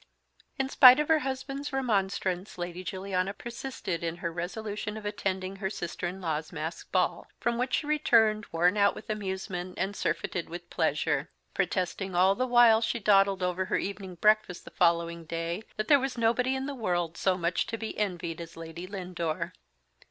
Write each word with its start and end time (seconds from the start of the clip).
In 0.57 0.67
spite 0.67 0.99
of 0.99 1.09
her 1.09 1.19
husband's 1.19 1.71
remonstrance 1.71 2.57
Lady 2.57 2.83
Juliana 2.83 3.35
persisted 3.35 4.03
in 4.03 4.15
her 4.15 4.31
resolution 4.33 4.97
of 4.97 5.05
attending 5.05 5.57
her 5.57 5.69
sister 5.69 6.07
in 6.07 6.19
law's 6.19 6.51
masked 6.51 6.91
ball, 6.91 7.27
from 7.39 7.59
which 7.59 7.75
she 7.75 7.85
returned, 7.85 8.47
worn 8.51 8.77
out 8.77 8.95
with 8.95 9.11
amusement 9.11 9.75
and 9.77 9.95
surfeited 9.95 10.49
with 10.49 10.71
pleasure; 10.71 11.29
protesting 11.53 12.15
all 12.15 12.33
the 12.33 12.47
while 12.47 12.81
she 12.81 12.97
dawdled 12.99 13.43
over 13.43 13.65
her 13.65 13.77
evening 13.77 14.15
breakfast 14.15 14.65
the 14.65 14.71
following 14.71 15.23
day 15.23 15.61
that 15.77 15.87
there 15.87 15.99
was 15.99 16.17
nobody 16.17 16.55
in 16.55 16.65
the 16.65 16.73
world 16.73 17.15
so 17.15 17.37
much 17.37 17.67
to 17.67 17.77
be 17.77 17.95
envied 17.95 18.41
as 18.41 18.57
Lady 18.57 18.87
Lindore. 18.87 19.53